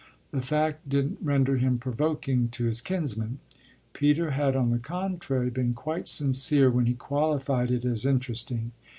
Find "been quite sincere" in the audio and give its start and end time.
5.51-6.71